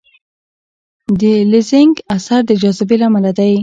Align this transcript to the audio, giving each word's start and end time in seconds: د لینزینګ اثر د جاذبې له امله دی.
د 1.19 1.21
لینزینګ 1.51 1.93
اثر 2.15 2.39
د 2.45 2.51
جاذبې 2.61 2.95
له 2.99 3.05
امله 3.09 3.31
دی. 3.37 3.53